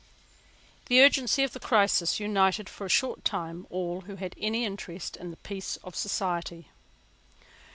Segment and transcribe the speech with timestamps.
[0.87, 5.15] The urgency of the crisis united for a short time all who had any interest
[5.15, 6.69] in the peace of society.